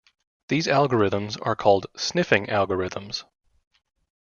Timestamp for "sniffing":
1.95-2.47